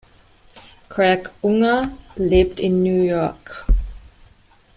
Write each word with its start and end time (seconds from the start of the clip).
Craig 0.89 1.31
Unger 1.43 1.91
lebt 2.15 2.59
in 2.59 2.81
New 2.81 3.03
York. 3.03 3.67